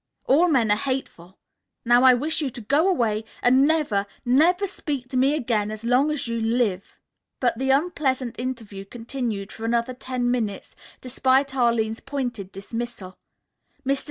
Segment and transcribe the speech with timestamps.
[0.25, 1.37] All men are hateful!
[1.85, 5.83] Now I wish you to go away, and never, never speak to me again as
[5.83, 6.97] long as you live!"
[7.39, 13.15] But the unpleasant interview continued for another ten minutes despite Arline's pointed dismissal.
[13.85, 13.99] Mr.